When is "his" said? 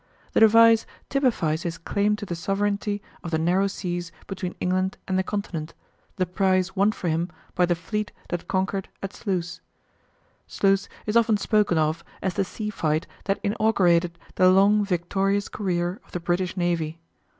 1.61-1.77